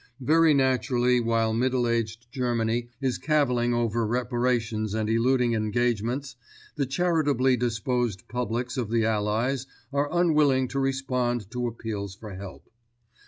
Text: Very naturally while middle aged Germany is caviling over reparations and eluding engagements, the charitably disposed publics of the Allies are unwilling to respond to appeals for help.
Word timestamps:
Very 0.23 0.55
naturally 0.55 1.19
while 1.19 1.53
middle 1.53 1.87
aged 1.87 2.25
Germany 2.31 2.89
is 3.01 3.19
caviling 3.19 3.71
over 3.75 4.03
reparations 4.03 4.95
and 4.95 5.07
eluding 5.07 5.53
engagements, 5.53 6.35
the 6.75 6.87
charitably 6.87 7.55
disposed 7.55 8.27
publics 8.27 8.77
of 8.77 8.89
the 8.89 9.05
Allies 9.05 9.67
are 9.93 10.09
unwilling 10.11 10.67
to 10.69 10.79
respond 10.79 11.51
to 11.51 11.67
appeals 11.67 12.15
for 12.15 12.33
help. 12.33 12.67